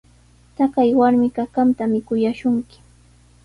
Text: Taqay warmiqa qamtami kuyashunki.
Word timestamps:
Taqay 0.55 0.89
warmiqa 0.99 1.43
qamtami 1.55 1.99
kuyashunki. 2.07 2.77